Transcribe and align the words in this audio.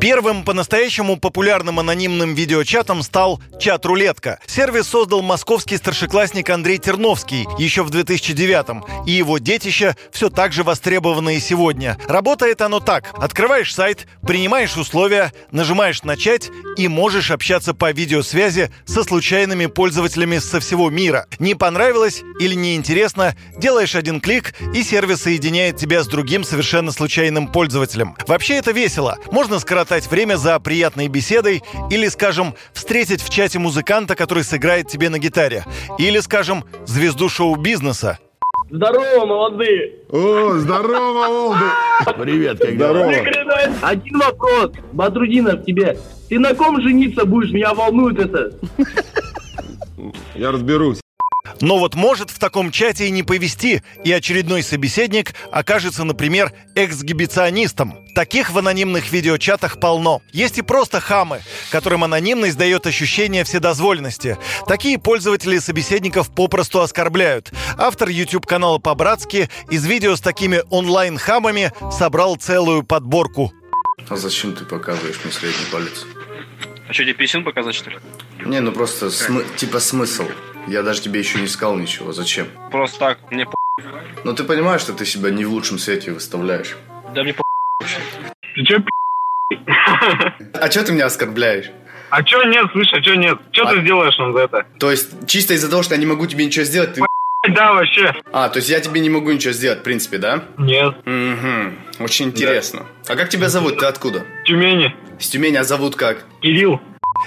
Первым 0.00 0.44
по-настоящему 0.44 1.18
популярным 1.18 1.78
анонимным 1.78 2.34
видеочатом 2.34 3.02
стал 3.02 3.38
чат-рулетка. 3.60 4.40
Сервис 4.46 4.86
создал 4.88 5.20
московский 5.20 5.76
старшеклассник 5.76 6.48
Андрей 6.48 6.78
Терновский 6.78 7.46
еще 7.58 7.82
в 7.82 7.90
2009-м, 7.90 8.82
и 9.06 9.12
его 9.12 9.36
детище 9.36 9.94
все 10.10 10.30
так 10.30 10.54
же 10.54 10.62
востребовано 10.62 11.36
и 11.36 11.40
сегодня. 11.40 11.98
Работает 12.08 12.62
оно 12.62 12.80
так. 12.80 13.12
Открываешь 13.12 13.74
сайт, 13.74 14.06
принимаешь 14.26 14.78
условия, 14.78 15.34
нажимаешь 15.50 16.02
«Начать» 16.02 16.48
и 16.78 16.88
можешь 16.88 17.30
общаться 17.30 17.74
по 17.74 17.92
видеосвязи 17.92 18.72
со 18.86 19.04
случайными 19.04 19.66
пользователями 19.66 20.38
со 20.38 20.60
всего 20.60 20.88
мира. 20.88 21.26
Не 21.38 21.54
понравилось 21.54 22.22
или 22.40 22.54
неинтересно, 22.54 23.36
делаешь 23.58 23.94
один 23.94 24.22
клик, 24.22 24.54
и 24.74 24.82
сервис 24.82 25.22
соединяет 25.22 25.76
тебя 25.76 26.02
с 26.02 26.06
другим 26.06 26.42
совершенно 26.42 26.90
случайным 26.90 27.48
пользователем. 27.48 28.16
Вообще 28.26 28.54
это 28.54 28.72
весело. 28.72 29.18
Можно 29.30 29.58
скоротать 29.58 29.89
коротать 29.90 30.08
время 30.08 30.36
за 30.36 30.60
приятной 30.60 31.08
беседой 31.08 31.64
или, 31.90 32.06
скажем, 32.06 32.54
встретить 32.72 33.20
в 33.20 33.28
чате 33.28 33.58
музыканта, 33.58 34.14
который 34.14 34.44
сыграет 34.44 34.86
тебе 34.86 35.08
на 35.08 35.18
гитаре. 35.18 35.64
Или, 35.98 36.20
скажем, 36.20 36.64
звезду 36.86 37.28
шоу-бизнеса. 37.28 38.20
Здорово, 38.70 39.26
молодые! 39.26 39.94
О, 40.08 40.52
здорово, 40.58 41.26
Олды! 41.26 41.64
Привет, 42.22 42.58
как 42.60 42.74
Здорово. 42.74 43.12
Один 43.82 44.18
вопрос, 44.18 44.70
Бадрудинов, 44.92 45.64
тебе. 45.64 45.98
Ты 46.28 46.38
на 46.38 46.54
ком 46.54 46.80
жениться 46.80 47.24
будешь? 47.24 47.50
Меня 47.50 47.74
волнует 47.74 48.20
это. 48.20 48.52
Я 50.36 50.52
разберусь. 50.52 51.00
Но 51.60 51.78
вот 51.78 51.94
может 51.94 52.30
в 52.30 52.38
таком 52.38 52.70
чате 52.70 53.06
и 53.06 53.10
не 53.10 53.22
повести, 53.22 53.82
и 54.04 54.12
очередной 54.12 54.62
собеседник 54.62 55.34
окажется, 55.50 56.04
например, 56.04 56.52
эксгибиционистом. 56.74 57.96
Таких 58.14 58.50
в 58.50 58.58
анонимных 58.58 59.12
видеочатах 59.12 59.80
полно. 59.80 60.22
Есть 60.32 60.58
и 60.58 60.62
просто 60.62 61.00
хамы, 61.00 61.40
которым 61.70 62.04
анонимность 62.04 62.56
дает 62.56 62.86
ощущение 62.86 63.44
вседозволенности. 63.44 64.38
Такие 64.66 64.98
пользователи 64.98 65.58
собеседников 65.58 66.34
попросту 66.34 66.80
оскорбляют. 66.80 67.52
Автор 67.78 68.08
YouTube-канала 68.08 68.78
«По-братски» 68.78 69.48
из 69.70 69.84
видео 69.86 70.16
с 70.16 70.20
такими 70.20 70.62
онлайн-хамами 70.70 71.72
собрал 71.92 72.36
целую 72.36 72.82
подборку. 72.82 73.52
А 74.08 74.16
зачем 74.16 74.54
ты 74.54 74.64
показываешь 74.64 75.20
мне 75.22 75.32
средний 75.32 75.66
палец? 75.70 76.04
А 76.88 76.92
что, 76.92 77.04
тебе 77.04 77.14
писюн 77.14 77.44
показать, 77.44 77.74
что 77.74 77.90
ли? 77.90 77.98
Не, 78.44 78.60
ну 78.60 78.72
просто 78.72 79.06
смы- 79.06 79.46
типа 79.56 79.78
смысл. 79.78 80.24
Я 80.66 80.82
даже 80.82 81.00
тебе 81.02 81.20
еще 81.20 81.40
не 81.40 81.48
сказал 81.48 81.76
ничего. 81.76 82.12
Зачем? 82.12 82.48
Просто 82.70 82.98
так, 82.98 83.18
мне 83.30 83.46
по... 83.46 83.54
Ну 84.24 84.34
ты 84.34 84.44
понимаешь, 84.44 84.80
что 84.82 84.92
ты 84.92 85.04
себя 85.06 85.30
не 85.30 85.44
в 85.44 85.50
лучшем 85.50 85.78
свете 85.78 86.12
выставляешь. 86.12 86.76
Да 87.14 87.22
мне 87.22 87.34
по... 87.34 87.42
Ты 88.54 88.64
чё, 88.64 88.78
А 90.60 90.70
что 90.70 90.84
ты 90.84 90.92
меня 90.92 91.06
оскорбляешь? 91.06 91.70
А 92.10 92.22
чё 92.22 92.42
нет, 92.42 92.66
слышь, 92.72 92.92
а 92.92 93.00
чё 93.00 93.14
нет? 93.14 93.38
Чё 93.52 93.66
А- 93.66 93.72
ты 93.72 93.80
сделаешь 93.82 94.18
нам 94.18 94.32
за 94.32 94.40
это? 94.40 94.66
То 94.78 94.90
есть 94.90 95.26
чисто 95.26 95.54
из-за 95.54 95.70
того, 95.70 95.82
что 95.82 95.94
я 95.94 96.00
не 96.00 96.06
могу 96.06 96.26
тебе 96.26 96.44
ничего 96.44 96.64
сделать, 96.64 96.94
ты... 96.94 97.02
Да, 97.48 97.72
вообще. 97.72 98.12
А, 98.32 98.48
то 98.50 98.58
есть 98.58 98.68
я 98.68 98.80
тебе 98.80 99.00
не 99.00 99.08
могу 99.08 99.30
ничего 99.32 99.52
сделать, 99.54 99.78
в 99.80 99.82
принципе, 99.82 100.18
да? 100.18 100.44
Нет. 100.58 100.94
Угу. 101.06 102.04
Очень 102.04 102.26
интересно. 102.26 102.84
А 103.08 103.16
как 103.16 103.30
тебя 103.30 103.48
зовут? 103.48 103.78
Ты 103.78 103.86
откуда? 103.86 104.26
Тюмени. 104.44 104.94
С 105.18 105.28
Тюмени, 105.28 105.56
а 105.56 105.64
зовут 105.64 105.96
как? 105.96 106.24
Кирилл. 106.42 106.80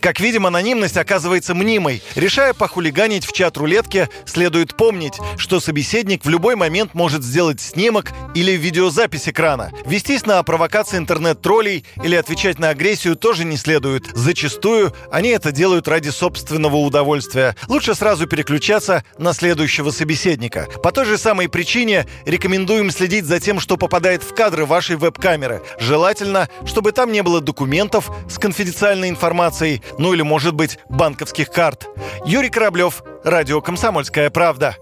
Как 0.00 0.20
видим, 0.20 0.46
анонимность 0.46 0.96
оказывается 0.96 1.54
мнимой. 1.54 2.02
Решая 2.14 2.52
похулиганить 2.52 3.24
в 3.24 3.32
чат-рулетке, 3.32 4.08
следует 4.24 4.76
помнить, 4.76 5.14
что 5.36 5.60
собеседник 5.60 6.24
в 6.24 6.28
любой 6.28 6.56
момент 6.56 6.94
может 6.94 7.22
сделать 7.22 7.60
снимок 7.60 8.12
или 8.34 8.52
видеозапись 8.52 9.28
экрана. 9.28 9.72
Вестись 9.84 10.26
на 10.26 10.42
провокации 10.42 10.98
интернет-троллей 10.98 11.84
или 12.02 12.14
отвечать 12.14 12.58
на 12.58 12.70
агрессию 12.70 13.16
тоже 13.16 13.44
не 13.44 13.56
следует. 13.56 14.04
Зачастую 14.14 14.92
они 15.10 15.30
это 15.30 15.52
делают 15.52 15.88
ради 15.88 16.10
собственного 16.10 16.76
удовольствия. 16.76 17.56
Лучше 17.68 17.94
сразу 17.94 18.26
переключаться 18.26 19.04
на 19.18 19.32
следующего 19.32 19.90
собеседника. 19.90 20.66
По 20.82 20.92
той 20.92 21.04
же 21.04 21.18
самой 21.18 21.48
причине 21.48 22.06
рекомендуем 22.24 22.90
следить 22.90 23.24
за 23.24 23.40
тем, 23.40 23.60
что 23.60 23.76
попадает 23.76 24.22
в 24.22 24.34
кадры 24.34 24.66
вашей 24.66 24.96
веб-камеры. 24.96 25.62
Желательно, 25.78 26.48
чтобы 26.64 26.92
там 26.92 27.12
не 27.12 27.22
было 27.22 27.40
документов 27.40 28.10
с 28.28 28.38
конфиденциальной 28.38 29.08
информацией, 29.08 29.75
ну 29.98 30.12
или, 30.14 30.22
может 30.22 30.54
быть, 30.54 30.78
банковских 30.88 31.50
карт. 31.50 31.86
Юрий 32.24 32.50
Кораблев, 32.50 33.02
Радио 33.24 33.60
«Комсомольская 33.60 34.30
правда». 34.30 34.76